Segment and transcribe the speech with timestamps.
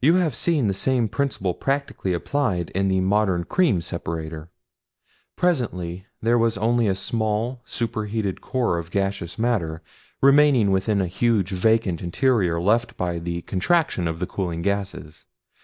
[0.00, 4.52] You have seen the same principle practically applied in the modern cream separator.
[5.34, 9.82] Presently there was only a small super heated core of gaseous matter
[10.22, 15.26] remaining within a huge vacant interior left by the contraction of the cooling gases.